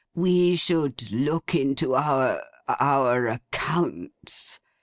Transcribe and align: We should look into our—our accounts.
We 0.15 0.55
should 0.55 1.11
look 1.11 1.53
into 1.53 1.93
our—our 1.93 3.27
accounts. 3.27 4.59